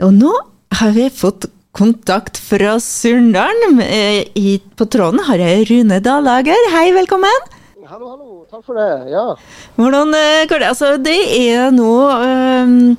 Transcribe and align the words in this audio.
Og 0.00 0.12
nå 0.16 0.30
har 0.80 0.92
vi 0.96 1.10
fått 1.12 1.44
kontakt 1.76 2.38
fra 2.40 2.78
Surndalen. 2.80 3.80
Eh, 3.84 4.60
På 4.76 4.86
tråden 4.88 5.20
har 5.26 5.36
jeg 5.36 5.66
Rune 5.68 6.00
Dahlager. 6.00 6.68
Hei, 6.72 6.86
velkommen. 6.96 7.48
Hallo, 7.84 8.08
hallo. 8.14 8.46
Takk 8.50 8.64
for 8.64 8.78
det. 8.80 9.10
Ja. 9.12 9.26
Hvordan 9.76 10.14
eh, 10.16 10.46
går 10.48 10.62
det? 10.62 10.70
Altså, 10.72 10.94
det 10.96 11.18
er 11.36 11.68
nå 11.74 11.90
um, 12.16 12.96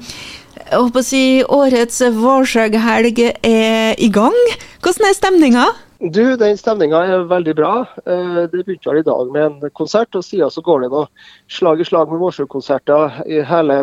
Jeg 0.62 0.78
håper 0.78 1.02
å 1.02 1.08
si 1.08 1.24
årets 1.42 2.04
Vårsøghelg 2.16 3.24
er 3.26 3.98
i 3.98 4.12
gang. 4.14 4.38
Hvordan 4.84 5.10
er 5.10 5.18
stemninga? 5.18 5.66
Du, 6.02 6.36
den 6.36 6.58
stemninga 6.58 6.98
er 7.06 7.28
veldig 7.30 7.54
bra. 7.60 7.72
Eh, 8.10 8.48
Det 8.50 8.64
begynte 8.66 8.90
vel 8.90 9.02
i 9.04 9.06
dag 9.06 9.32
med 9.32 9.44
en 9.62 9.70
konsert, 9.78 10.16
og 10.18 10.24
siden 10.26 10.50
så 10.50 10.62
går 10.66 10.82
det 10.82 10.90
nå 10.90 11.04
slag 11.48 11.80
i 11.80 11.86
slag 11.86 12.10
med 12.10 12.18
Vårsø-konserter 12.24 13.20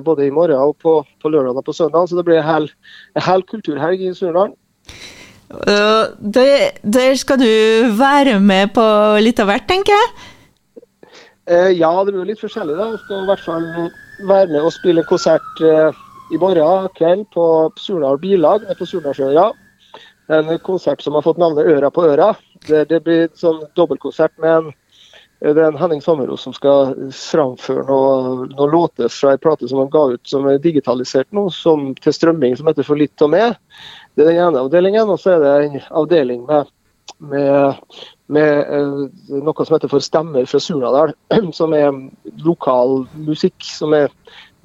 både 0.03 0.27
i 0.27 0.31
morgen 0.35 0.59
og 0.59 0.75
på, 0.83 1.05
på 1.23 1.31
lørdag 1.31 1.57
og 1.57 1.65
på 1.65 1.73
søndag. 1.73 2.09
Så 2.11 2.17
det 2.19 2.25
blir 2.27 2.41
en 2.43 2.49
hel, 2.49 3.43
kulturhelg 3.47 4.03
i 4.03 4.11
Surnadal. 4.15 4.51
Uh, 5.49 6.11
det- 6.21 6.81
Der 6.83 7.15
skal 7.15 7.39
du 7.39 7.87
være 7.95 8.41
med 8.41 8.75
på 8.75 8.83
litt 9.23 9.39
av 9.39 9.47
hvert, 9.47 9.69
tenker 9.69 9.95
jeg. 9.95 10.11
Eh, 11.47 11.71
Ja, 11.79 11.93
det 12.05 12.13
blir 12.15 12.27
litt 12.27 12.41
forskjellig. 12.43 12.77
da. 12.77 12.91
Jeg 12.91 12.99
skal 13.05 13.23
i 13.23 13.27
hvert 13.31 13.45
fall 13.47 13.91
være 14.27 14.47
med 14.49 14.61
og 14.61 14.73
spille 14.73 15.05
konsert 15.07 15.63
eh, 15.63 15.93
i 16.35 16.37
morgen 16.37 16.89
kveld 16.99 17.25
på 17.33 17.71
Surnadal 17.79 18.19
Bilag 18.19 18.67
på 18.67 18.75
på 18.75 18.87
Surnadalsøra. 18.91 19.53
En 20.29 20.51
konsert 20.61 21.01
som 21.03 21.17
har 21.17 21.25
fått 21.25 21.41
navnet 21.41 21.67
Øra 21.67 21.91
på 21.91 22.05
øra. 22.05 22.35
Det, 22.67 22.85
det 22.91 23.01
blir 23.07 23.31
sånn 23.39 23.63
dobbeltkonsert 23.79 24.35
med 24.43 24.57
en 24.57 24.71
det 25.39 25.55
er 25.55 25.69
en 25.69 25.77
Henning 25.79 26.01
Sommerås 26.03 26.43
som 26.43 26.55
skal 26.55 26.97
framføre 27.15 27.85
noen 27.87 28.49
noe 28.57 28.71
låter 28.73 29.11
fra 29.13 29.37
en 29.37 29.43
plate 29.43 29.69
som 29.71 29.79
han 29.79 29.93
ga 29.93 30.03
ut 30.17 30.27
som 30.27 30.49
er 30.51 30.59
digitalisert 30.59 31.31
nå, 31.37 31.45
som, 31.55 31.93
til 32.03 32.15
strømming, 32.17 32.57
som 32.59 32.67
heter 32.67 32.87
For 32.87 32.99
litt 32.99 33.23
og 33.23 33.31
med. 33.37 33.55
Det 34.19 34.25
er 34.25 34.33
den 34.33 34.41
ene 34.49 34.65
avdelingen. 34.67 35.13
Og 35.15 35.21
så 35.23 35.37
er 35.37 35.45
det 35.45 35.53
en 35.69 35.79
avdeling 36.03 36.43
med, 36.49 36.73
med, 37.23 37.79
med 38.35 38.51
eh, 38.81 39.39
noe 39.47 39.69
som 39.69 39.77
heter 39.77 39.93
For 39.93 40.03
stemmer 40.03 40.51
fra 40.51 40.59
Surnadal, 40.63 41.15
som 41.61 41.77
er 41.77 41.95
lokal 42.43 43.05
musikk 43.15 43.63
som 43.63 43.95
er 43.95 44.11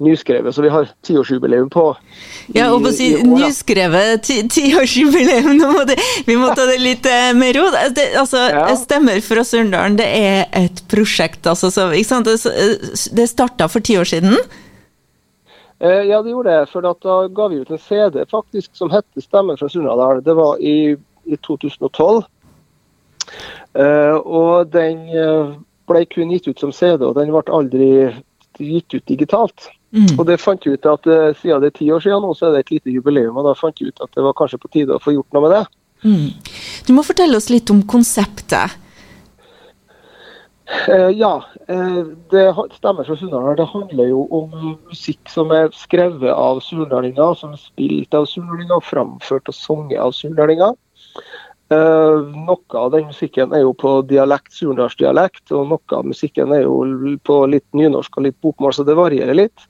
nyskrevet. 0.04 0.54
Så 0.54 0.62
vi 0.64 0.70
har 0.72 0.88
tiårsjubileum 1.06 1.70
på 1.72 1.84
Ja, 2.54 2.68
og 2.74 2.82
på 2.84 2.90
å 2.90 2.94
si 2.94 3.08
nyskrevet 3.24 4.22
ti- 4.26 4.42
tiårsjubileum, 4.48 5.56
vi 6.26 6.36
må 6.36 6.50
ta 6.54 6.66
det 6.68 6.78
litt 6.82 7.06
eh, 7.10 7.32
med 7.36 7.56
ro. 7.56 7.68
Det, 7.94 8.10
altså, 8.20 8.44
Ja. 8.52 8.66
Stemmer 8.76 9.20
fra 9.24 9.44
Surndalen, 9.44 9.96
det 9.96 10.06
er 10.06 10.44
et 10.52 10.82
prosjekt, 10.92 11.46
altså, 11.46 11.70
så, 11.72 11.88
ikke 11.96 12.10
sant? 12.10 12.28
Det, 12.28 13.08
det 13.16 13.28
starta 13.30 13.68
for 13.72 13.80
ti 13.84 13.96
år 14.00 14.04
siden. 14.08 14.36
Eh, 15.80 16.04
ja, 16.08 16.22
det 16.22 16.30
gjorde 16.30 16.52
det. 16.52 16.68
For 16.72 16.84
da 16.84 16.94
ga 17.28 17.48
vi 17.50 17.60
ut 17.64 17.70
en 17.74 17.78
CD 17.82 18.22
faktisk 18.30 18.70
som 18.78 18.90
hette 18.94 19.20
'Stemmer 19.20 19.56
fra 19.58 19.68
Surndalen'. 19.68 20.22
Det 20.24 20.34
var 20.34 20.60
i, 20.60 20.96
i 21.26 21.36
2012. 21.36 22.22
Eh, 23.74 24.14
og 24.16 24.70
den 24.72 25.08
eh, 25.10 25.54
ble 25.88 26.04
kun 26.06 26.30
gitt 26.32 26.46
ut 26.48 26.60
som 26.60 26.72
CD, 26.72 27.02
og 27.04 27.16
den 27.18 27.32
ble 27.34 27.42
aldri 27.52 27.88
gitt 28.60 28.94
ut 28.94 29.06
digitalt. 29.10 29.68
Mm. 29.94 30.16
Og 30.18 30.24
det 30.26 30.40
fant 30.42 30.66
ut 30.66 30.86
at 30.90 31.06
eh, 31.06 31.32
siden 31.38 31.62
det 31.62 31.70
er 31.70 31.78
ti 31.78 31.88
år 31.94 32.02
siden 32.02 32.24
nå, 32.24 32.32
så 32.34 32.48
er 32.48 32.56
det 32.56 32.64
et 32.64 32.76
lite 32.76 32.94
jubileum. 32.94 33.36
Og 33.38 33.46
da 33.46 33.54
fant 33.58 33.78
jeg 33.78 33.94
ut 33.94 34.02
at 34.02 34.10
det 34.16 34.24
var 34.26 34.34
kanskje 34.38 34.58
på 34.62 34.70
tide 34.74 34.96
å 34.96 35.02
få 35.02 35.14
gjort 35.14 35.36
noe 35.36 35.44
med 35.46 35.54
det. 35.54 35.64
Mm. 36.04 36.56
Du 36.88 36.96
må 36.96 37.04
fortelle 37.06 37.38
oss 37.38 37.52
litt 37.52 37.70
om 37.72 37.84
konseptet. 37.88 38.80
Eh, 40.88 41.10
ja, 41.14 41.44
eh, 41.68 42.00
det 42.32 42.44
stemmer 42.78 43.04
fra 43.06 43.16
Sunndalen. 43.16 43.56
Det 43.56 43.68
handler 43.70 44.10
jo 44.10 44.24
om 44.34 44.78
musikk 44.88 45.30
som 45.30 45.52
er 45.54 45.70
skrevet 45.76 46.32
av 46.32 46.60
surnadlinger, 46.64 47.36
som 47.38 47.52
er 47.54 47.60
spilt 47.60 48.16
av 48.16 48.26
surnadlinger, 48.30 48.82
framført 48.82 49.52
og 49.52 49.56
sunget 49.56 50.00
av 50.00 50.14
surnadlinger. 50.16 50.74
Eh, 51.72 52.16
noe 52.44 52.76
av 52.76 52.90
den 52.92 53.06
musikken 53.08 53.54
er 53.56 53.62
jo 53.64 53.72
på 53.78 53.96
dialekt, 54.08 54.52
surnadalsdialekt, 54.52 55.46
og 55.56 55.70
noe 55.70 55.96
av 55.96 56.04
musikken 56.04 56.52
er 56.52 56.66
jo 56.66 57.14
på 57.24 57.38
litt 57.48 57.66
nynorsk 57.76 58.18
og 58.18 58.26
litt 58.26 58.36
bokmål, 58.44 58.74
så 58.76 58.84
det 58.84 58.98
varierer 58.98 59.38
litt. 59.38 59.64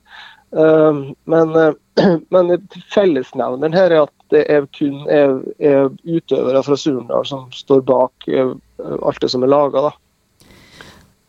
Eh, 0.55 1.01
men, 1.31 1.55
eh, 1.61 1.77
men 2.35 2.55
fellesnevneren 2.91 3.77
her 3.77 3.95
er 3.95 4.03
at 4.03 4.13
det 4.33 4.43
er 4.51 4.65
kun 4.75 5.05
er, 5.11 5.37
er 5.61 5.87
utøvere 6.03 6.63
fra 6.65 6.75
Surnadal 6.79 7.27
som 7.29 7.45
står 7.53 7.83
bak 7.85 8.25
alt 8.33 9.19
det 9.21 9.29
som 9.29 9.45
er 9.45 9.51
laga. 9.53 9.91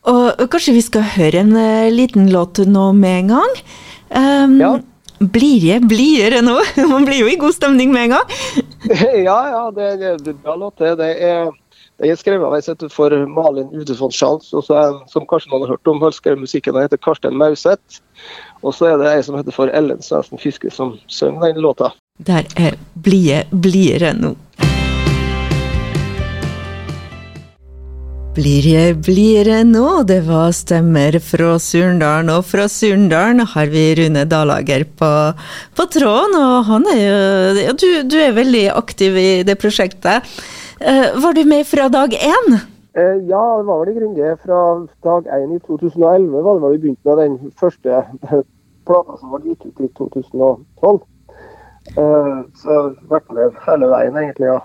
Og 0.08 0.40
kanskje 0.50 0.74
vi 0.78 0.82
skal 0.86 1.04
høre 1.12 1.42
en 1.44 1.52
liten 1.92 2.30
låt 2.32 2.62
nå 2.64 2.86
med 2.96 3.18
en 3.20 3.34
gang? 3.36 3.58
Um, 4.08 4.56
Ja. 4.62 4.72
Blir 5.16 5.64
jeg 5.64 5.84
blidere 5.88 6.42
nå? 6.44 6.56
Man 6.92 7.06
blir 7.08 7.22
jo 7.22 7.28
i 7.30 7.38
god 7.40 7.54
stemning 7.56 7.92
med 7.92 8.08
en 8.08 8.16
gang. 8.16 8.66
ja, 9.28 9.38
ja, 9.50 9.70
det, 9.74 9.86
er 10.02 10.16
er 10.30 10.42
bra 10.42 10.56
låt. 10.56 10.78
Det, 10.78 11.08
er, 11.22 11.50
det 11.98 12.10
er 12.10 12.18
skrevet 12.20 12.86
for 12.92 13.14
Malin 13.26 13.72
Udefond 13.74 14.12
Schals, 14.12 14.52
og 14.52 14.64
som 14.64 15.26
kanskje 15.28 15.52
noen 15.52 15.66
har 15.66 15.74
hørt 15.76 15.90
om, 15.92 16.00
har 16.02 16.14
skrev 16.14 16.38
musikken, 16.38 16.74
den 16.74 16.86
heter 16.86 17.00
Karsten 17.02 17.36
Mauseth. 17.36 18.02
Og 18.62 18.74
så 18.74 18.92
er 18.92 19.00
det 19.00 19.12
ei 19.12 19.22
som 19.22 19.36
heter 19.38 19.54
for 19.54 19.72
Ellen 19.72 20.02
Svendsen 20.02 20.40
Fiske, 20.40 20.70
som 20.70 20.96
synger 21.06 21.52
den 21.52 21.62
låta. 21.62 21.92
Der 22.26 22.46
er 22.56 22.78
Blir 22.96 23.26
jeg 23.28 23.62
blidere 23.62 24.14
nå. 24.16 24.34
Blir 28.36 28.66
jeg 28.68 28.98
blidere 29.00 29.62
nå? 29.64 30.02
Det 30.04 30.18
var 30.26 30.50
stemmer 30.52 31.14
fra 31.24 31.54
Surndalen, 31.62 32.28
og 32.34 32.42
fra 32.44 32.66
Surndalen 32.68 33.40
har 33.48 33.70
vi 33.72 33.84
Rune 33.96 34.26
Dalager 34.28 34.84
på, 35.00 35.08
på 35.72 35.86
tråden. 35.94 36.36
Og 36.36 36.66
han 36.68 36.84
er 36.92 37.00
jo 37.00 37.14
ja, 37.62 37.72
du, 37.72 37.86
du 38.04 38.18
er 38.20 38.36
veldig 38.36 38.66
aktiv 38.74 39.16
i 39.16 39.30
det 39.48 39.56
prosjektet. 39.62 40.28
Uh, 40.82 41.16
var 41.24 41.32
du 41.32 41.46
med 41.48 41.64
fra 41.64 41.88
dag 41.88 42.12
én? 42.12 42.58
Uh, 42.92 43.16
ja, 43.24 43.40
det 43.56 43.64
var 43.70 43.80
vel 43.80 43.94
i 43.94 43.96
grunnen 44.02 44.20
det. 44.20 44.36
Fra 44.44 44.60
dag 45.08 45.32
én 45.40 45.56
i 45.56 45.64
2011 45.64 46.36
var 46.36 46.60
det 46.60 46.66
vel 46.66 46.76
vi 46.76 46.84
begynte 46.84 47.08
med 47.08 47.22
den 47.24 47.56
første 47.56 48.02
eh, 48.04 48.38
plata 48.84 49.16
som 49.16 49.32
ble 49.32 49.54
gitt 49.54 49.64
ut 49.64 49.80
i 49.80 49.92
2012. 49.96 51.04
Uh, 51.96 52.44
så 52.60 52.82
vært 53.08 53.32
med 53.32 53.62
hele 53.64 53.94
veien, 53.96 54.24
egentlig. 54.26 54.52
ja. 54.52 54.60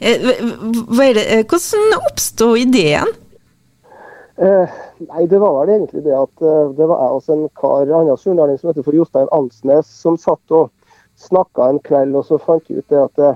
Hvordan 0.00 1.98
oppstod 2.00 2.58
ideen? 2.58 3.12
Eh, 4.36 4.68
nei, 4.98 5.26
det 5.30 5.38
var 5.38 5.60
vel 5.60 5.76
egentlig 5.76 6.02
det 6.02 6.14
at 6.18 6.42
eh, 6.42 6.70
det 6.74 6.86
var 6.90 7.04
jeg 7.04 7.10
og 7.14 7.28
en 7.30 7.44
kar, 7.54 7.84
en 7.84 8.00
annen 8.00 8.18
surnadling 8.18 8.58
som 8.58 8.72
heter 8.72 8.82
for 8.82 8.96
Jostein 8.96 9.30
Ansnes, 9.30 9.86
som 9.86 10.16
satt 10.18 10.50
og 10.50 10.72
snakka 11.22 11.68
en 11.70 11.78
kveld, 11.86 12.16
og 12.18 12.26
så 12.26 12.40
fant 12.42 12.66
vi 12.66 12.80
ut 12.80 12.88
det 12.90 12.98
at 12.98 13.14
det, 13.20 13.30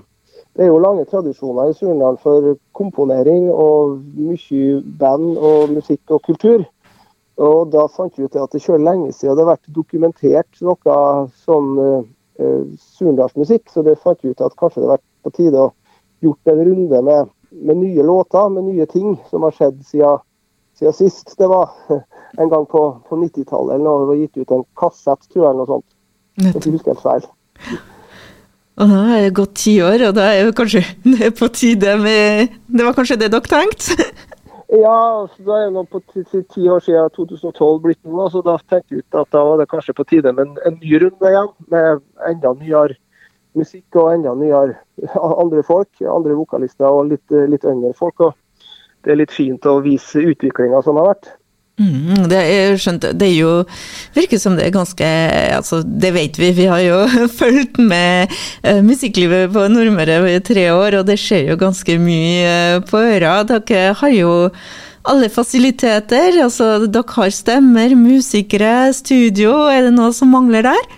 det 0.59 0.67
er 0.67 0.73
jo 0.73 0.81
lange 0.83 1.07
tradisjoner 1.07 1.71
i 1.71 1.77
Surnadal 1.79 2.19
for 2.19 2.57
komponering 2.75 3.47
og 3.53 4.01
mye 4.19 4.81
band 4.99 5.39
og 5.39 5.71
musikk 5.77 6.17
og 6.17 6.25
kultur. 6.27 6.67
Og 7.39 7.71
da 7.71 7.87
fant 7.95 8.19
vi 8.19 8.27
ut 8.27 8.35
at 8.35 8.51
det 8.51 8.65
kjører 8.65 8.83
lenge 8.83 9.13
siden 9.15 9.39
det 9.39 9.45
har 9.45 9.53
vært 9.53 9.71
dokumentert 9.71 10.63
noe 10.67 10.97
sånn 11.45 11.69
eh, 11.85 12.01
eh, 12.43 12.65
surnadalsmusikk, 12.99 13.71
så 13.71 13.87
det 13.87 14.01
fant 14.03 14.19
vi 14.27 14.35
ut 14.35 14.43
at 14.43 14.59
kanskje 14.59 14.83
det 14.83 14.89
har 14.89 14.97
vært 14.97 15.07
på 15.23 15.37
tide 15.39 15.69
å 15.69 15.71
gjort 16.25 16.51
en 16.53 16.65
runde 16.65 17.03
med, 17.03 17.34
med 17.51 17.77
nye 17.83 18.06
låter, 18.06 18.49
med 18.55 18.71
nye 18.71 18.87
ting 18.91 19.17
som 19.31 19.47
har 19.47 19.55
skjedd 19.56 19.84
siden 19.87 20.25
siden 20.79 20.93
sist. 20.93 21.34
Det 21.39 21.47
var 21.47 21.71
en 22.39 22.49
gang 22.49 22.67
på, 22.67 22.83
på 23.09 23.17
90-tallet 23.17 23.75
eller. 23.75 24.01
Det 24.01 24.11
var 24.11 24.15
gitt 24.15 24.37
ut 24.37 24.57
en 24.57 24.65
kassett, 24.78 25.31
tror 25.33 25.45
jeg, 25.45 25.51
eller 25.51 25.62
noe 25.62 25.73
sånt. 25.75 25.89
Nettopp. 26.39 26.67
jeg 26.67 26.77
husker 26.77 26.95
helt 26.95 27.07
feil. 27.07 27.31
Og 28.78 28.87
nå 28.87 28.99
er 29.11 29.25
det 29.27 29.34
gått 29.34 29.57
ti 29.59 29.73
år, 29.83 30.05
og 30.09 30.15
da 30.15 30.28
er 30.31 30.45
jo 30.47 30.55
kanskje 30.55 30.84
det 31.11 31.31
er 31.31 31.34
på 31.34 31.49
tide 31.51 31.97
med 31.99 32.59
Det 32.67 32.84
var 32.87 32.95
kanskje 32.95 33.19
det 33.25 33.33
dere 33.34 33.55
tenkte? 33.55 33.99
Ja, 34.69 35.25
så 35.33 35.47
da 35.47 35.55
er 35.57 35.71
det 35.71 35.73
nå 35.78 35.83
på 35.89 36.03
ti, 36.12 36.21
ti, 36.28 36.67
år 36.69 36.83
siden 36.84 37.07
2012 37.17 37.78
blitt 37.87 38.01
nå, 38.05 38.27
så 38.28 38.43
da 38.45 38.59
tenkte 38.69 38.93
vi 38.93 39.01
ut 39.01 39.17
at 39.17 39.31
da 39.33 39.41
var 39.41 39.62
det 39.62 39.67
kanskje 39.71 39.95
på 39.97 40.05
tide 40.11 40.28
med 40.37 40.45
en, 40.45 40.59
en 40.69 40.77
ny 40.77 40.99
runde 41.01 41.31
igjen. 41.31 41.49
Med 41.73 42.03
enda 42.28 42.53
nyere 42.53 42.99
musikk 43.56 43.97
og 44.00 44.12
enda 44.12 44.34
nyere 44.36 44.77
andre 45.42 45.65
folk, 45.66 45.91
andre 46.03 46.36
vokalister 46.39 46.91
og 46.91 47.12
litt, 47.15 47.39
litt 47.48 47.65
yngre 47.65 47.95
folk. 47.97 48.21
og 48.21 48.36
det 49.04 49.15
er 49.15 49.21
litt 49.21 49.34
fint 49.34 49.68
å 49.68 49.78
vise 49.84 50.21
utviklinga 50.21 50.83
som 50.84 50.98
har 51.00 51.12
vært. 51.12 51.30
Mm, 51.78 52.24
det 52.27 52.39
er 52.42 52.72
skjønt, 52.83 53.04
det 53.15 53.27
er 53.28 53.36
jo 53.36 53.50
virker 54.16 54.41
som 54.42 54.56
det 54.59 54.65
er 54.66 54.72
ganske 54.74 55.10
altså 55.54 55.78
Det 55.86 56.10
vet 56.10 56.34
vi, 56.41 56.48
vi 56.56 56.65
har 56.66 56.80
jo 56.83 56.97
fulgt 57.39 57.78
med 57.78 58.34
uh, 58.66 58.80
musikklivet 58.83 59.53
på 59.54 59.68
Nordmøre 59.71 60.18
i 60.33 60.41
tre 60.42 60.66
år, 60.74 60.98
og 60.98 61.06
det 61.06 61.21
skjer 61.22 61.53
jo 61.53 61.60
ganske 61.60 61.98
mye 62.03 62.51
uh, 62.80 62.83
på 62.83 62.98
øra. 62.98 63.39
Dere 63.47 63.94
har 64.01 64.15
jo 64.16 64.33
alle 65.09 65.30
fasiliteter, 65.30 66.41
altså 66.42 66.89
dere 66.91 67.15
har 67.15 67.30
stemmer, 67.33 67.94
musikere, 67.97 68.91
studio. 68.92 69.54
Er 69.71 69.86
det 69.86 69.94
noe 69.94 70.10
som 70.16 70.34
mangler 70.34 70.66
der? 70.66 70.97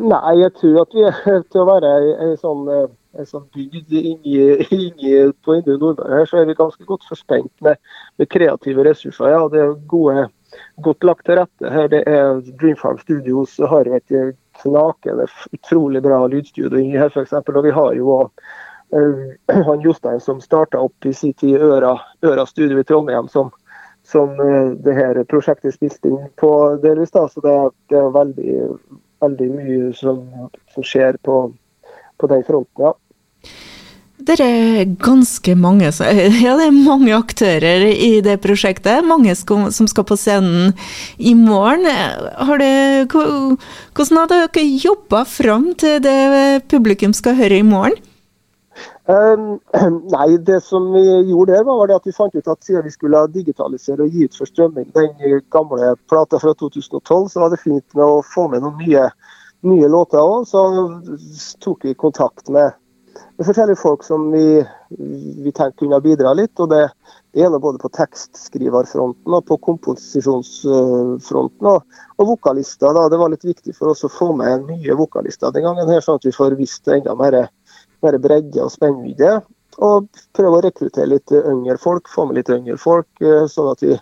Nei, 0.00 0.34
jeg 0.42 0.52
tror 0.60 0.82
at 0.82 0.94
vi 0.94 1.06
er 1.08 1.42
til 1.50 1.62
å 1.62 1.68
være 1.68 1.94
ei 2.20 2.34
sånn 2.40 2.68
eh, 2.68 2.86
en 3.18 3.28
sånn 3.28 3.44
bygd 3.54 3.92
inni, 3.94 5.12
på 5.46 5.54
Indre 5.54 5.76
Nordmøre 5.78 6.20
her, 6.20 6.28
så 6.28 6.40
er 6.40 6.48
vi 6.48 6.56
ganske 6.58 6.86
godt 6.88 7.04
forspent 7.08 7.52
med, 7.64 7.78
med 8.18 8.30
kreative 8.32 8.84
ressurser. 8.86 9.30
Ja, 9.30 9.44
det 9.52 9.60
er 9.62 9.76
gode 9.90 10.26
godt 10.86 11.06
lagt 11.06 11.26
til 11.28 11.38
rette. 11.38 11.70
Her 11.70 11.90
det 11.92 12.02
er 12.10 12.42
Dreamfarm 12.60 12.98
Studios 13.02 13.56
har 13.70 13.90
et 13.90 14.14
knakende 14.62 15.26
utrolig 15.54 16.02
bra 16.02 16.24
lydstudio 16.30 16.78
inni 16.78 16.98
her, 16.98 17.10
f.eks. 17.10 17.34
Og 17.34 17.64
vi 17.64 17.74
har 17.74 17.94
jo 17.98 18.20
uh, 18.24 19.24
han 19.68 19.84
Jostein 19.84 20.22
som 20.22 20.42
starta 20.42 20.82
opp 20.82 21.06
i 21.06 21.14
sin 21.14 21.34
tid 21.38 21.62
Øra, 21.62 21.96
Øra 22.26 22.46
studio 22.46 22.78
i 22.80 22.86
Trondheim, 22.86 23.28
som, 23.28 23.50
som 24.06 24.34
uh, 24.40 24.74
det 24.84 24.98
her 24.98 25.22
prosjektet 25.30 25.76
spilte 25.78 26.12
inn 26.12 26.28
på 26.40 26.52
delvis. 26.82 27.14
da, 27.14 27.26
Så 27.28 27.42
det, 27.44 27.56
det 27.90 27.98
er 27.98 28.14
veldig, 28.14 28.60
veldig 29.24 29.50
mye 29.54 29.92
som, 29.98 30.22
som 30.74 30.86
skjer 30.86 31.18
på, 31.24 31.38
på 32.20 32.30
den 32.30 32.44
fronten. 32.46 32.90
ja. 32.90 32.94
Det 34.24 34.38
er 34.40 34.86
ganske 35.02 35.52
mange, 35.58 35.90
ja, 36.44 36.52
det 36.56 36.66
er 36.68 36.72
mange 36.72 37.12
aktører 37.12 37.82
i 37.90 38.22
det 38.24 38.38
prosjektet. 38.44 39.04
Mange 39.04 39.34
som 39.36 39.88
skal 39.90 40.06
på 40.08 40.16
scenen 40.16 40.72
i 41.18 41.34
morgen. 41.36 41.84
Det, 41.84 43.10
hvordan 43.12 44.20
har 44.22 44.30
dere 44.32 44.64
jobba 44.80 45.24
fram 45.28 45.72
til 45.76 46.00
det 46.04 46.64
publikum 46.72 47.12
skal 47.12 47.36
høre 47.42 47.60
i 47.60 47.66
morgen? 47.66 47.98
Um, 49.06 49.58
nei, 50.14 50.36
det 50.40 50.62
som 50.64 50.86
vi 50.94 51.02
gjorde 51.28 51.52
der, 51.52 51.64
var 51.68 51.90
at 51.92 52.06
vi 52.08 52.14
fant 52.16 52.34
ut 52.34 52.46
at 52.48 52.64
siden 52.64 52.86
vi 52.86 52.92
skulle 52.94 53.20
digitalisere 53.34 54.06
og 54.06 54.14
gi 54.14 54.24
ut 54.24 54.38
for 54.38 54.48
strømming 54.48 54.86
den 54.96 55.42
gamle 55.52 55.90
plata 56.08 56.40
fra 56.40 56.54
2012, 56.56 57.28
så 57.28 57.42
var 57.42 57.52
det 57.52 57.60
fint 57.60 57.84
med 57.92 58.04
å 58.04 58.22
få 58.24 58.46
med 58.48 58.64
noen 58.64 58.80
nye, 58.80 59.04
nye 59.68 59.90
låter 59.92 60.24
òg. 60.24 60.48
Så 60.48 60.64
tok 61.60 61.84
vi 61.84 61.92
kontakt 62.00 62.48
med 62.48 62.72
med 63.36 63.46
forskjellige 63.46 63.80
folk 63.80 64.04
som 64.06 64.26
vi, 64.32 64.62
vi 65.44 65.52
tenkte 65.52 65.82
kunne 65.82 66.00
bidra 66.02 66.34
litt. 66.38 66.60
og 66.62 66.70
Det, 66.70 66.82
det 67.34 67.42
gjelder 67.42 67.62
både 67.62 67.80
på 67.82 67.90
tekstskriverfronten 67.96 69.34
og 69.34 69.46
på 69.48 69.58
komposisjonsfronten. 69.68 71.70
Og, 71.70 71.78
og 72.18 72.30
vokalister. 72.34 72.94
Da. 72.94 73.08
Det 73.10 73.20
var 73.20 73.32
litt 73.32 73.46
viktig 73.46 73.74
for 73.76 73.92
oss 73.92 74.06
å 74.06 74.12
få 74.12 74.32
med 74.38 74.68
nye 74.70 74.98
vokalister 74.98 75.54
den 75.54 75.66
gangen, 75.66 75.90
her, 75.90 76.04
sånn 76.04 76.20
at 76.20 76.28
vi 76.28 76.34
får 76.34 76.58
visst 76.60 76.90
enda 76.90 77.16
mer, 77.18 77.34
mer 78.04 78.20
bredde 78.22 78.62
og 78.62 78.72
spennvidde. 78.74 79.38
Og 79.82 80.06
prøve 80.36 80.58
å 80.58 80.64
rekruttere 80.64 81.10
litt 81.10 81.32
yngre 81.34 81.78
folk, 81.82 82.10
få 82.10 82.28
med 82.28 82.38
litt 82.38 82.52
yngre 82.52 82.78
folk, 82.78 83.08
eh, 83.22 83.46
sånn 83.50 83.72
at 83.72 83.82
vi, 83.82 83.96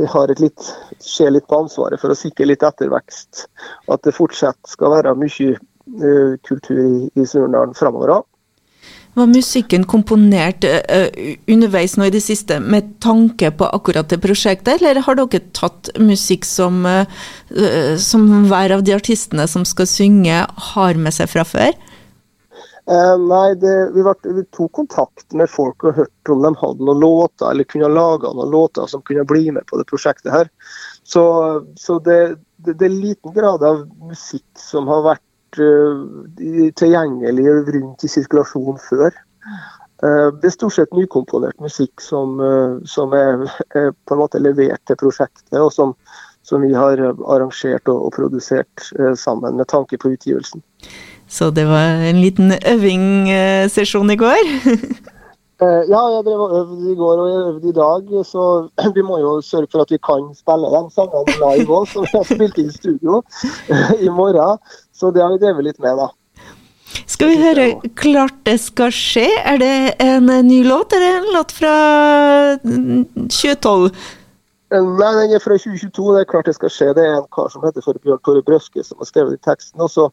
vi 0.00 0.08
har 0.08 0.32
et 0.32 0.40
litt, 0.40 0.72
ser 1.04 1.34
litt 1.34 1.48
på 1.50 1.62
ansvaret 1.64 2.00
for 2.00 2.12
å 2.12 2.18
sikre 2.18 2.48
litt 2.48 2.64
ettervekst. 2.64 3.46
At 3.92 4.04
det 4.06 4.16
fortsatt 4.16 4.58
skal 4.72 4.94
være 4.96 5.16
mye 5.20 5.56
uh, 5.58 6.36
kultur 6.48 6.80
i, 6.80 7.08
i 7.12 7.26
Surnadal 7.28 7.74
framover 7.76 8.16
òg. 8.16 8.28
Var 9.12 9.28
musikken 9.28 9.84
komponert 9.84 10.64
uh, 10.64 11.12
underveis 11.52 11.98
nå 12.00 12.08
i 12.08 12.14
det 12.14 12.22
siste 12.24 12.56
med 12.64 12.94
tanke 13.04 13.52
på 13.52 13.68
akkurat 13.68 14.08
det 14.08 14.22
prosjektet, 14.24 14.80
eller 14.80 15.02
har 15.04 15.20
dere 15.20 15.44
tatt 15.52 15.92
musikk 16.00 16.48
som, 16.48 16.86
uh, 16.88 17.04
som 18.00 18.48
hver 18.48 18.78
av 18.78 18.86
de 18.88 18.96
artistene 18.96 19.44
som 19.44 19.68
skal 19.68 19.90
synge, 19.90 20.40
har 20.72 20.96
med 20.96 21.20
seg 21.20 21.28
fra 21.34 21.44
før? 21.44 21.76
Uh, 22.90 23.14
nei, 23.28 23.54
det, 23.54 23.90
vi, 23.94 24.02
var, 24.02 24.16
vi, 24.22 24.42
tok 24.50 24.72
kontakt 24.74 25.34
med 25.38 25.50
folk 25.50 25.84
og 25.86 26.00
hørte 26.00 26.32
om 26.34 26.40
de 26.42 26.50
hadde 26.58 26.82
noen 26.82 27.02
låter, 27.04 27.44
eller 27.52 27.68
kunne 27.70 27.90
lage 27.92 28.32
noen 28.34 28.50
låter 28.50 28.88
som 28.90 29.04
kunne 29.06 29.22
bli 29.28 29.52
med 29.54 29.68
på 29.70 29.78
det 29.78 29.86
prosjektet 29.86 30.32
her. 30.34 30.50
Så, 31.06 31.22
så 31.78 31.98
det, 32.02 32.18
det, 32.56 32.74
det 32.80 32.88
er 32.88 32.96
liten 32.96 33.36
grad 33.36 33.62
av 33.62 33.84
musikk 34.08 34.48
som 34.58 34.90
har 34.90 35.04
vært 35.06 35.60
uh, 35.62 36.02
tilgjengelig 36.80 37.46
rundt 37.70 38.02
i 38.02 38.10
sirkulasjon 38.10 38.82
før. 38.88 39.14
Uh, 40.02 40.34
det 40.42 40.50
er 40.50 40.56
stort 40.56 40.74
sett 40.74 40.98
nykomponert 40.98 41.62
musikk 41.62 42.02
som, 42.02 42.34
uh, 42.42 42.82
som 42.82 43.14
er, 43.14 43.46
er, 43.78 43.92
på 43.94 44.16
en 44.16 44.24
måte 44.24 44.42
levert 44.42 44.82
til 44.90 44.98
prosjektet, 44.98 45.54
og 45.54 45.70
som, 45.70 45.94
som 46.42 46.66
vi 46.66 46.74
har 46.74 46.98
arrangert 46.98 47.86
og, 47.86 48.08
og, 48.08 48.12
produsert 48.18 48.90
sammen 49.22 49.62
med 49.62 49.70
tanke 49.70 50.02
på 50.02 50.16
utgivelsen. 50.16 50.66
Så 51.32 51.48
det 51.50 51.64
var 51.64 52.04
en 52.04 52.20
liten 52.20 52.52
øvingssesjon 52.52 54.10
i 54.10 54.20
går? 54.20 54.44
Eh, 55.62 55.82
ja, 55.86 56.00
jeg 56.10 56.24
drev 56.26 56.40
og 56.42 56.54
øvde 56.58 56.90
i 56.90 56.94
går 56.98 57.20
og 57.22 57.26
jeg 57.30 57.42
øvde 57.48 57.68
i 57.68 57.74
dag. 57.76 58.24
Så 58.26 58.44
vi 58.96 59.02
må 59.06 59.18
jo 59.22 59.40
sørge 59.46 59.68
for 59.70 59.84
at 59.84 59.92
vi 59.94 59.98
kan 60.08 60.24
spille 60.34 60.70
de 60.72 60.80
sangene 60.90 61.36
live 61.38 61.76
òg, 61.76 61.84
som 61.92 62.02
vi 62.02 62.10
har 62.16 62.24
spilt 62.26 62.58
inn 62.58 62.72
i 62.72 62.74
studio 62.74 63.20
i 64.06 64.08
morgen. 64.10 64.58
Så 64.90 65.12
det 65.14 65.22
har 65.22 65.30
vi 65.30 65.38
drevet 65.44 65.68
litt 65.68 65.78
med, 65.84 66.02
da. 66.02 66.08
Skal 67.06 67.30
vi 67.30 67.36
høre 67.38 67.68
'Klart 67.94 68.42
det 68.46 68.58
skal 68.60 68.90
skje'? 68.90 69.38
Er 69.44 69.62
det 69.62 69.76
en 70.02 70.26
ny 70.48 70.64
låt, 70.66 70.92
eller 70.92 71.20
en 71.20 71.30
låt 71.36 71.54
fra 71.54 71.76
2012? 72.66 73.94
Eh, 74.72 74.80
nei, 74.80 75.10
den 75.20 75.34
er 75.36 75.42
fra 75.42 75.56
2022. 75.60 76.14
Det 76.14 76.20
er 76.20 76.30
klart 76.30 76.48
det 76.48 76.56
skal 76.56 76.72
skje. 76.72 76.92
Det 76.96 77.04
er 77.04 77.18
en 77.18 77.28
kar 77.36 77.50
som 77.52 77.64
heter 77.66 77.84
for 77.84 77.98
Bjørn 78.00 78.20
Tore 78.24 78.42
Brøske 78.46 78.84
som 78.86 79.02
har 79.02 79.08
skrevet 79.10 79.36
den 79.36 79.44
teksten. 79.44 79.80
Og 79.84 79.90
så 79.92 80.08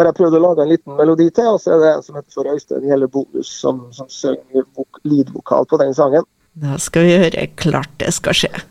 har 0.00 0.08
jeg 0.08 0.16
prøvd 0.16 0.38
å 0.38 0.42
lage 0.46 0.64
en 0.64 0.72
liten 0.72 0.96
melodi 0.96 1.28
til, 1.36 1.54
og 1.54 1.60
så 1.60 1.74
er 1.76 1.82
det 1.82 1.90
en 1.92 2.04
som 2.06 2.16
heter 2.16 2.36
for 2.38 2.48
Øystein 2.48 2.88
Gjelle 2.88 3.08
Bonus, 3.12 3.52
som, 3.52 3.82
som 3.92 4.08
synger 4.12 4.64
lead-vokal 5.04 5.68
på 5.68 5.80
den 5.82 5.96
sangen. 5.96 6.28
Da 6.60 6.78
skal 6.82 7.06
vi 7.06 7.18
høre 7.20 7.46
'Klart 7.56 7.92
det 8.00 8.14
skal 8.16 8.34
skje'. 8.34 8.64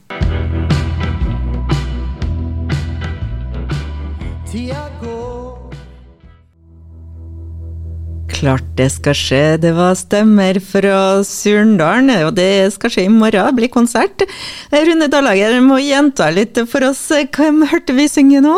Klart 8.40 8.68
det 8.80 8.88
skal 8.94 9.16
skje. 9.20 9.58
Det 9.60 9.74
var 9.76 9.98
stemmer 10.00 10.62
fra 10.64 11.24
Surndalen, 11.28 12.12
og 12.24 12.38
det 12.38 12.72
skal 12.72 12.94
skje 12.94 13.04
i 13.04 13.12
morgen. 13.12 13.52
Det 13.52 13.58
blir 13.58 13.72
konsert. 13.74 14.24
Rune 14.72 15.10
Dallager 15.12 15.60
må 15.60 15.82
gjenta 15.84 16.30
litt 16.32 16.56
for 16.72 16.88
oss. 16.88 17.02
Hvem 17.36 17.66
hørte 17.68 17.98
vi 17.98 18.08
synge 18.08 18.40
nå? 18.46 18.56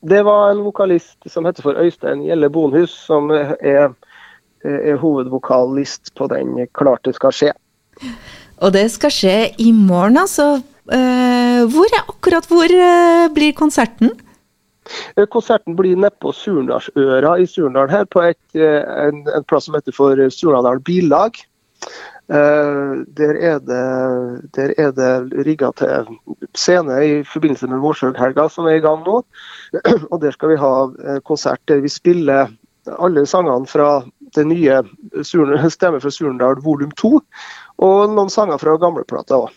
Det 0.00 0.22
var 0.24 0.50
en 0.50 0.62
vokalist 0.64 1.28
som 1.28 1.44
heter 1.44 1.62
for 1.66 1.76
Øystein 1.76 2.22
Gjelle 2.24 2.48
Bonhus, 2.50 2.94
som 3.06 3.30
er, 3.30 3.92
er 4.64 4.96
hovedvokalist 4.96 6.14
på 6.16 6.28
den 6.32 6.66
'Klart 6.72 7.04
det 7.04 7.14
skal 7.14 7.34
skje'. 7.36 7.52
Og 8.58 8.72
det 8.72 8.88
skal 8.90 9.12
skje 9.14 9.36
i 9.62 9.70
morgen, 9.72 10.16
altså. 10.16 10.62
Eh, 10.88 11.62
hvor 11.68 11.90
er 11.92 12.06
akkurat 12.08 12.46
hvor 12.48 12.72
eh, 12.72 13.28
blir 13.34 13.52
konserten? 13.52 14.14
Eh, 15.16 15.26
konserten 15.28 15.76
blir 15.76 15.98
nedpå 16.00 16.32
Surnadalsøra 16.32 17.36
i 17.42 17.46
Surnadal 17.46 17.92
her, 17.92 18.08
på 18.08 18.24
et, 18.24 18.40
en, 18.56 19.20
en, 19.28 19.44
plass 19.44 19.68
som 19.68 19.76
heter 19.76 19.92
for 19.92 20.16
Surnadal 20.32 20.80
Billag. 20.80 21.36
Uh, 22.28 23.06
der 23.16 23.38
er 23.40 23.58
det, 23.64 23.84
der 24.52 24.72
er 24.76 24.90
det 24.92 25.46
rigga 25.46 25.70
til 25.80 26.10
scene 26.52 26.98
i 27.00 27.12
forbindelse 27.24 27.70
med 27.70 27.80
Vårsøghelga 27.80 28.50
som 28.52 28.66
er 28.68 28.76
i 28.76 28.82
gang 28.84 29.00
nå. 29.06 29.22
Og 30.12 30.20
Der 30.20 30.34
skal 30.36 30.52
vi 30.52 30.58
ha 30.60 30.72
konsert 31.24 31.62
der 31.68 31.80
vi 31.80 31.88
spiller 31.88 32.50
alle 32.98 33.24
sangene 33.26 33.66
fra 33.68 34.02
det 34.36 34.44
nye 34.44 34.82
Stemme 35.72 36.00
fra 36.00 36.10
Surndal 36.12 36.60
volum 36.64 36.90
2, 37.00 37.14
og 37.84 38.12
noen 38.12 38.28
sanger 38.32 38.60
fra 38.60 38.76
gamleplata 38.80 39.38
òg. 39.46 39.54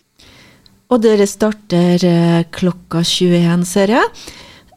Og 0.91 0.99
dere 1.03 1.27
starter 1.27 2.03
eh, 2.03 2.45
klokka 2.51 3.03
21, 3.07 3.65
ser 3.67 3.93
jeg. 3.95 4.15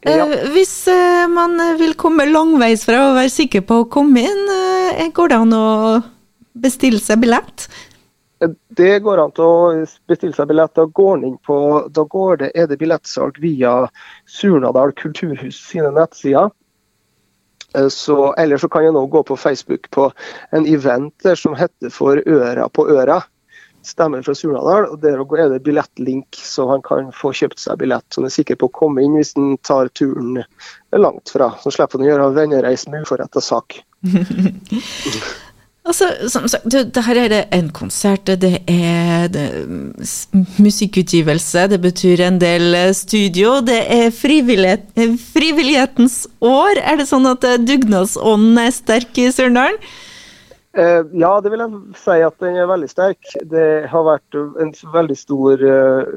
Ja. 0.04 0.26
Eh, 0.26 0.50
hvis 0.54 0.74
man 1.30 1.58
vil 1.78 1.94
komme 1.98 2.26
langveisfra 2.30 3.08
og 3.08 3.16
være 3.20 3.32
sikker 3.34 3.64
på 3.66 3.80
å 3.82 3.88
komme 3.90 4.26
inn, 4.26 4.44
går 5.14 5.30
det 5.30 5.40
an 5.42 5.56
å 5.58 5.68
bestille 6.54 7.02
seg 7.02 7.20
billett? 7.24 7.68
Det 8.76 8.98
går 9.04 9.20
an 9.22 9.32
til 9.34 9.44
å 9.46 9.84
bestille 10.10 10.36
seg 10.36 10.50
billett. 10.50 10.74
Da 10.76 10.84
går, 10.86 11.24
inn 11.24 11.38
på, 11.46 11.56
da 11.94 12.04
går 12.10 12.42
det, 12.42 12.50
er 12.54 12.68
det 12.68 12.80
billettsalg 12.80 13.38
via 13.42 13.84
Surnadal 14.30 14.92
kulturhus 14.98 15.60
sine 15.70 15.92
nettsider. 15.94 16.50
Eh, 17.76 17.88
så, 17.88 18.32
eller 18.38 18.60
så 18.60 18.68
kan 18.68 18.86
jeg 18.86 18.96
nå 18.96 19.06
gå 19.12 19.22
på 19.26 19.36
Facebook 19.36 19.90
på 19.94 20.10
en 20.56 20.66
event 20.66 21.14
der 21.24 21.38
som 21.38 21.56
heter 21.58 21.94
For 21.94 22.22
øra 22.26 22.68
på 22.68 22.88
øra. 22.90 23.22
Stemmer 23.84 24.22
fra 24.24 24.34
Surnadal. 24.34 24.88
og 24.88 25.00
Der 25.02 25.20
er 25.20 25.48
det 25.52 25.62
billettlink, 25.64 26.36
så 26.40 26.68
han 26.70 26.82
kan 26.82 27.12
få 27.12 27.34
kjøpt 27.36 27.60
seg 27.60 27.78
billett. 27.78 28.06
Så 28.08 28.22
han 28.22 28.30
er 28.30 28.36
sikker 28.36 28.56
på 28.56 28.70
å 28.70 28.76
komme 28.80 29.04
inn 29.04 29.18
hvis 29.18 29.34
han 29.36 29.58
tar 29.62 29.92
turen 29.92 30.40
langt 30.96 31.28
fra. 31.28 31.52
Så 31.60 31.74
slipper 31.74 32.00
han 32.00 32.06
å 32.06 32.10
gjøre 32.12 32.30
vennereis 32.38 32.88
med 32.88 33.04
uforretta 33.04 33.44
sak. 33.44 33.82
Altså, 35.84 36.06
som 36.32 36.46
sagt, 36.48 36.64
det, 36.72 36.86
det 36.96 37.02
her 37.04 37.18
er 37.20 37.28
det 37.28 37.38
en 37.52 37.66
konsert, 37.76 38.30
det 38.40 38.62
er 38.72 39.26
det, 39.28 39.44
musikkutgivelse, 40.56 41.66
det 41.68 41.78
betyr 41.82 42.22
en 42.24 42.38
del 42.40 42.72
eh, 42.78 42.92
studio, 42.96 43.58
det 43.60 43.82
er 43.92 44.08
frivillighet, 44.16 44.86
eh, 44.96 45.12
frivillighetens 45.34 46.22
år. 46.40 46.80
Er 46.80 46.96
det 47.02 47.08
sånn 47.10 47.28
at 47.28 47.44
eh, 47.44 47.60
dugnadsånden 47.60 48.62
er 48.64 48.72
sterk 48.72 49.20
i 49.20 49.28
Surndalen? 49.28 49.76
Eh, 50.76 51.02
ja, 51.12 51.30
det 51.40 51.52
vil 51.52 51.62
jeg 51.62 51.98
si 52.00 52.14
at 52.26 52.40
den 52.42 52.56
er 52.58 52.66
veldig 52.66 52.88
sterk. 52.90 53.28
Det 53.46 53.66
har 53.90 54.06
vært 54.08 54.34
en 54.34 54.72
veldig 54.94 55.16
stor 55.16 55.62
eh, 55.62 56.14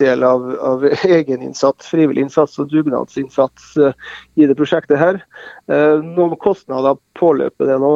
del 0.00 0.24
av, 0.24 0.46
av 0.64 0.86
egeninnsats, 1.18 1.90
frivillig 1.92 2.24
innsats 2.24 2.56
og 2.62 2.70
dugnadsinnsats 2.72 3.74
eh, 3.84 4.08
i 4.40 4.48
det 4.48 4.56
prosjektet 4.56 5.00
her. 5.00 5.20
Noen 5.68 6.38
kostnader 6.40 6.96
påløper 7.18 7.68
det 7.68 7.76
nå 7.82 7.92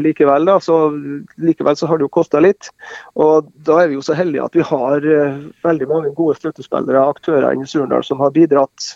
likevel. 0.00 0.48
Da. 0.48 0.56
Så, 0.64 0.78
likevel 1.36 1.76
så 1.76 1.90
har 1.90 2.00
det 2.00 2.06
jo 2.06 2.14
kosta 2.16 2.40
litt. 2.40 2.70
Og 3.20 3.50
da 3.68 3.82
er 3.82 3.90
vi 3.90 3.98
jo 3.98 4.04
så 4.06 4.16
heldige 4.16 4.46
at 4.46 4.56
vi 4.56 4.64
har 4.64 5.04
veldig 5.66 5.88
mange 5.90 6.14
gode 6.16 6.38
støttespillere, 6.38 7.02
aktører 7.04 7.52
i 7.52 7.68
Surnadal 7.68 8.06
som 8.06 8.22
har 8.24 8.32
bidratt. 8.32 8.94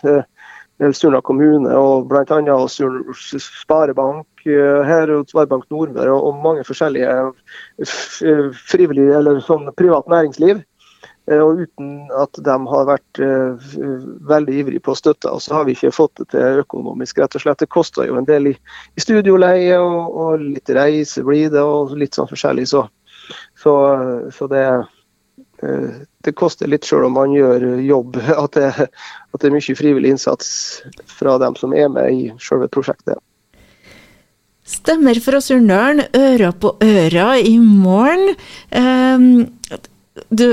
Surnadal 0.82 1.22
kommune 1.22 1.70
og 1.78 2.08
bl.a. 2.10 2.56
Sparebank 2.66 4.46
eh, 4.48 4.80
her 4.82 5.10
og 5.14 5.28
Sparebank 5.30 5.68
Nordmøre 5.70 6.14
og 6.14 6.40
mange 6.42 6.64
forskjellige 6.66 7.10
eh, 7.86 8.48
frivillige 8.58 9.14
eller 9.20 9.38
sånn 9.44 9.70
privat 9.78 10.10
næringsliv. 10.10 10.64
Eh, 11.30 11.38
og 11.38 11.62
uten 11.62 12.10
at 12.18 12.42
de 12.42 12.56
har 12.72 12.88
vært 12.90 13.22
veldig 13.22 14.58
ivrige 14.64 14.82
på 14.82 14.96
å 14.96 14.98
støtte 14.98 15.30
oss, 15.30 15.46
så 15.46 15.60
har 15.60 15.68
vi 15.68 15.76
ikke 15.78 15.94
fått 15.94 16.18
det 16.18 16.32
til 16.34 16.64
økonomisk. 16.64 17.22
rett 17.22 17.38
og 17.38 17.46
slett. 17.46 17.62
Det 17.62 17.70
koster 17.70 18.10
jo 18.10 18.18
en 18.18 18.28
del 18.28 18.50
i, 18.50 18.56
studioleie 18.98 19.78
og, 19.78 20.42
litt 20.42 20.74
reise 20.74 21.22
blir 21.22 21.54
det 21.54 21.62
og 21.62 21.94
litt 21.94 22.18
sånn 22.18 22.28
forskjellig. 22.28 22.66
Så, 22.74 22.88
så, 23.62 23.78
så 24.34 24.50
det, 24.50 24.66
det 25.60 26.32
koster 26.36 26.68
litt 26.70 26.86
sjøl 26.88 27.06
om 27.08 27.14
man 27.18 27.34
gjør 27.34 27.66
jobb. 27.84 28.18
At 28.44 28.56
det, 28.56 28.70
at 28.88 29.40
det, 29.40 29.48
er 29.48 29.54
mye 29.54 29.76
frivillig 29.78 30.14
innsats 30.14 30.48
fra 31.10 31.38
dem 31.42 31.56
som 31.58 31.74
er 31.76 31.88
med 31.92 32.10
i 32.12 32.26
sjølve 32.42 32.68
prosjektet. 32.72 33.20
Stemmer 34.64 35.18
fra 35.20 35.42
Surndalen, 35.44 36.06
øra 36.16 36.52
på 36.56 36.70
øra 36.80 37.34
i 37.36 37.58
morgen. 37.60 38.32
Ehm, 38.72 39.50
du, 40.32 40.46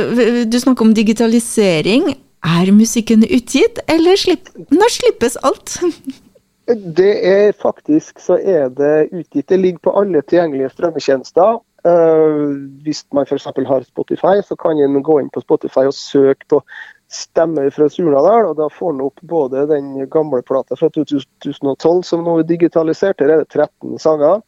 du 0.51 0.57
snakker 0.59 0.83
om 0.83 0.91
digitalisering. 0.97 2.11
Er 2.41 2.71
musikken 2.73 3.23
utgitt, 3.23 3.79
eller 3.87 4.17
slipp, 4.17 4.49
når 4.73 4.93
slippes 4.97 5.37
alt? 5.45 5.77
Det 6.67 7.11
er 7.27 7.51
faktisk 7.61 8.19
så 8.19 8.37
er 8.37 8.69
det 8.73 9.11
utgitt. 9.11 9.47
Det 9.49 9.59
ligger 9.59 9.85
på 9.85 9.93
alle 10.01 10.23
tilgjengelige 10.25 10.71
strømmetjenester. 10.73 11.59
Uh, 11.81 12.61
hvis 12.85 13.05
man 13.13 13.25
f.eks. 13.25 13.47
har 13.67 13.85
Spotify, 13.87 14.35
så 14.45 14.55
kan 14.55 14.77
en 14.77 15.01
gå 15.01 15.19
inn 15.21 15.31
på 15.33 15.41
Spotify 15.41 15.87
og 15.89 15.97
søke 15.97 16.45
på 16.53 16.59
stemmer 17.11 17.69
fra 17.73 17.89
Surnadal. 17.89 18.51
og 18.51 18.57
Da 18.59 18.69
får 18.69 18.93
en 18.93 19.01
opp 19.07 19.21
både 19.21 19.65
den 19.71 19.95
gamle 20.13 20.43
plata 20.45 20.77
fra 20.77 20.91
2012 20.93 22.03
som 22.07 22.23
nå 22.25 22.37
er 22.39 22.47
digitalisert, 22.49 23.19
der 23.19 23.33
er 23.33 23.43
det 23.43 23.49
13 23.49 23.97
sanger. 23.99 24.41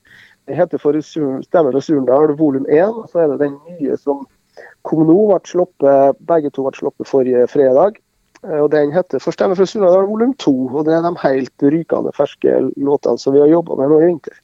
Den 0.47 0.59
heter 0.59 0.77
for 0.81 0.95
Stemmer 1.01 1.73
fra 1.73 1.81
Surnadal 1.81 2.37
volum 2.39 2.65
1. 2.69 3.03
Så 3.11 3.23
er 3.23 3.33
det 3.33 3.41
den 3.43 3.59
nye 3.67 3.97
som 3.97 4.25
kom 4.87 5.05
nå, 5.07 5.19
ble 5.31 5.41
sluppet, 5.47 6.19
begge 6.27 6.51
to 6.53 6.67
ble 6.67 6.75
sluppet 6.77 7.09
forrige 7.09 7.47
fredag. 7.51 7.99
Eh, 8.43 8.59
og 8.59 8.71
Den 8.71 8.91
heter 8.91 9.23
For 9.23 9.35
stemmer 9.35 9.55
fra 9.59 9.65
Surnadal 9.65 10.07
volum 10.07 10.33
2. 10.37 10.55
og 10.69 10.85
Det 10.85 10.93
er 10.93 11.05
de 11.05 11.13
helt 11.23 11.69
rykende 11.75 12.15
ferske 12.15 12.59
låtene 12.77 13.17
som 13.19 13.33
vi 13.33 13.41
har 13.43 13.51
jobba 13.51 13.79
med 13.79 13.89
nå 13.89 14.01
i 14.01 14.09
vinter. 14.11 14.35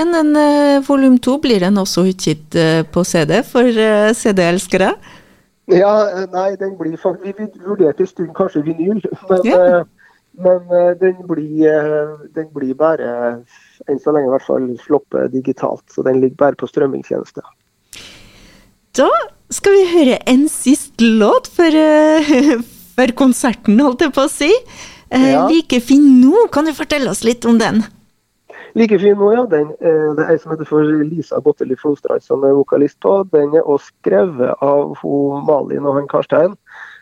En, 0.00 0.14
en 0.14 0.36
uh, 0.36 0.80
volum 0.86 1.18
to, 1.20 1.36
blir 1.42 1.60
den 1.60 1.78
også 1.80 2.06
utgitt 2.08 2.56
uh, 2.56 2.82
på 2.88 3.04
CD 3.04 3.40
for 3.46 3.66
uh, 3.68 4.10
CD-elskere? 4.16 4.94
Ja, 5.70 5.92
nei, 6.32 6.54
den 6.58 6.74
blir 6.78 6.96
faktisk 6.98 7.38
Vi 7.38 7.46
vurderte 7.62 8.02
en 8.02 8.10
stund 8.10 8.30
kanskje 8.34 8.64
vinyl, 8.66 9.02
men, 9.30 9.44
ja. 9.46 9.82
men 10.42 10.64
den, 10.98 11.20
blir, 11.28 11.76
den, 12.34 12.48
blir, 12.56 12.72
bare 12.78 13.10
enn 13.86 14.00
så 14.02 14.14
lenge 14.14 14.30
i 14.30 14.32
hvert 14.34 14.46
fall 14.48 14.66
sluppet 14.82 15.34
digitalt. 15.36 15.84
Så 15.92 16.02
den 16.06 16.18
ligger 16.24 16.40
bare 16.46 16.58
på 16.58 16.66
strømmingstjeneste. 16.70 17.44
Da 18.98 19.10
skal 19.54 19.76
vi 19.76 19.86
høre 19.92 20.18
en 20.30 20.48
sist 20.50 20.98
låt 21.04 21.46
for 21.54 21.78
konserten, 23.22 23.78
holdt 23.78 24.02
jeg 24.08 24.16
på 24.16 24.26
å 24.26 24.32
si. 24.32 24.50
Ja. 25.10 25.46
Like 25.50 25.78
fin 25.82 26.04
nå, 26.18 26.48
kan 26.54 26.66
du 26.66 26.74
fortelle 26.74 27.14
oss 27.14 27.22
litt 27.26 27.46
om 27.46 27.62
den? 27.62 27.84
Like 28.74 28.98
fin 28.98 29.18
nå, 29.18 29.32
ja. 29.34 29.46
Den, 29.50 29.72
eh, 29.80 30.06
det 30.16 30.24
er 30.24 30.32
ei 30.34 30.38
som 30.38 30.52
heter 30.54 30.68
for 30.68 30.86
Lisa 31.04 31.40
Botteli 31.42 31.76
Flostrand 31.78 32.22
som 32.22 32.44
er 32.46 32.54
vokalist 32.56 33.00
på. 33.02 33.16
Den 33.32 33.54
er 33.54 33.66
også 33.66 33.90
skrevet 33.90 34.54
av 34.62 34.94
hun 35.02 35.44
Malin 35.48 35.86
og 35.86 35.98
han 35.98 36.08
Karstein. 36.10 36.56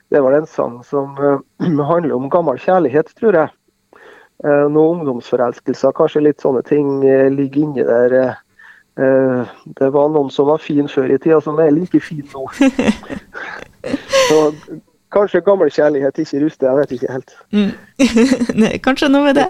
Det 0.08 0.22
var 0.24 0.32
en 0.32 0.46
sang 0.48 0.80
som 0.88 1.18
uh, 1.20 1.38
handler 1.90 2.16
om 2.16 2.30
gammel 2.32 2.58
kjærlighet, 2.58 3.12
tror 3.20 3.36
jeg. 3.36 3.54
Uh, 4.44 4.66
noen 4.70 5.02
ungdomsforelskelser, 5.02 5.92
kanskje 5.98 6.24
litt 6.24 6.40
sånne 6.40 6.62
ting 6.64 7.02
ligger 7.34 7.64
inni 7.64 7.84
der. 7.84 8.38
det 9.78 9.88
var 9.94 10.08
noen 10.10 10.30
som 10.34 10.48
var 10.48 10.58
fin 10.58 10.88
før 10.90 11.12
i 11.14 11.18
tida, 11.22 11.36
som 11.40 11.58
er 11.62 11.70
like 11.70 12.00
fin 12.02 12.24
nå. 12.32 12.48
Så 14.28 14.38
kanskje 15.14 15.44
gammel 15.46 15.70
kjærlighet 15.70 16.18
ikke 16.18 16.40
ruster, 16.42 16.66
jeg 16.66 16.80
vet 16.80 16.96
ikke 16.96 17.12
helt. 17.12 17.36
Mm. 17.54 17.70
kanskje 18.86 19.12
noe 19.12 19.28
med 19.28 19.38
det. 19.38 19.46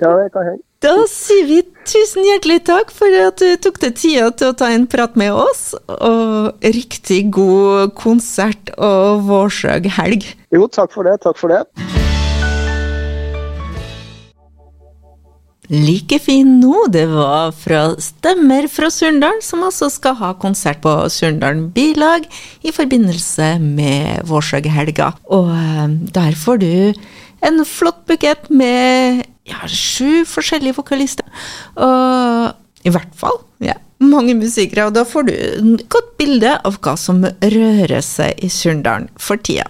Ja, 0.00 0.10
det 0.18 0.32
kan 0.34 0.50
hende. 0.50 0.65
Da 0.84 0.92
sier 1.08 1.46
vi 1.48 1.62
tusen 1.88 2.26
hjertelig 2.26 2.58
takk 2.68 2.90
for 2.92 3.14
at 3.22 3.40
du 3.40 3.54
tok 3.64 3.78
deg 3.80 3.94
tida 3.96 4.26
til 4.36 4.50
å 4.52 4.56
ta 4.60 4.68
en 4.74 4.84
prat 4.90 5.14
med 5.16 5.32
oss, 5.32 5.70
og 5.88 6.66
riktig 6.76 7.22
god 7.32 7.94
konsert 7.96 8.74
og 8.76 9.24
vårsøg 9.24 9.88
helg. 9.96 10.26
Jo, 10.52 10.66
takk 10.68 10.92
for 10.92 11.08
det. 11.08 11.16
Takk 11.24 11.40
for 11.40 11.54
det. 11.54 11.62
Like 15.72 16.18
fin 16.22 16.58
nå, 16.60 16.84
det 16.94 17.06
var 17.10 17.54
fra 17.56 17.80
Stemmer 17.98 18.68
fra 18.70 18.90
Surndalen, 18.92 19.40
som 19.42 19.64
altså 19.66 19.88
skal 19.90 20.14
ha 20.20 20.34
konsert 20.38 20.82
på 20.84 20.92
Surndalen 21.10 21.70
Bilag 21.74 22.28
i 22.62 22.74
forbindelse 22.74 23.56
med 23.64 24.28
Vårsøghelga. 24.28 25.14
Og 25.32 25.50
eh, 25.56 25.88
der 26.14 26.36
får 26.38 26.60
du 26.62 26.70
en 27.48 27.64
flott 27.66 28.04
bukett 28.06 28.46
med 28.52 29.24
ja, 29.46 29.62
sju 29.70 30.24
forskjellige 30.28 30.78
vokalister. 30.80 31.26
Og 31.78 32.86
i 32.86 32.92
hvert 32.94 33.14
fall 33.18 33.38
ja, 33.64 33.76
mange 34.02 34.36
musikere. 34.38 34.88
Og 34.88 34.96
da 34.96 35.06
får 35.08 35.28
du 35.28 35.32
et 35.36 35.86
godt 35.92 36.12
bilde 36.20 36.56
av 36.66 36.78
hva 36.82 36.96
som 37.00 37.24
rører 37.24 38.02
seg 38.04 38.44
i 38.44 38.50
Surndalen 38.52 39.10
for 39.20 39.40
tida. 39.40 39.68